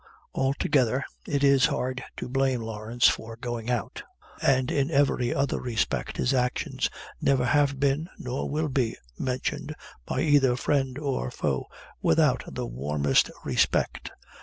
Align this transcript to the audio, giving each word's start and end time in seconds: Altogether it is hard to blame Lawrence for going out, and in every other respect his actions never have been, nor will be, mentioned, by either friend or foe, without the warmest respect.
Altogether 0.33 1.05
it 1.27 1.43
is 1.43 1.67
hard 1.67 2.03
to 2.17 2.27
blame 2.27 2.59
Lawrence 2.63 3.07
for 3.07 3.35
going 3.35 3.69
out, 3.69 4.01
and 4.41 4.71
in 4.71 4.89
every 4.89 5.31
other 5.31 5.61
respect 5.61 6.17
his 6.17 6.33
actions 6.33 6.89
never 7.21 7.45
have 7.45 7.79
been, 7.79 8.09
nor 8.17 8.49
will 8.49 8.67
be, 8.69 8.95
mentioned, 9.19 9.75
by 10.07 10.21
either 10.21 10.55
friend 10.55 10.97
or 10.97 11.29
foe, 11.29 11.67
without 12.01 12.41
the 12.51 12.65
warmest 12.65 13.29
respect. 13.45 14.09